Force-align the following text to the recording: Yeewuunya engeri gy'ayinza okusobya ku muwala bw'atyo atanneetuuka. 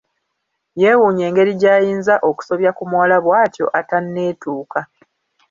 Yeewuunya 0.81 1.23
engeri 1.29 1.51
gy'ayinza 1.61 2.15
okusobya 2.29 2.71
ku 2.77 2.83
muwala 2.89 3.17
bw'atyo 3.23 3.65
atanneetuuka. 3.79 4.79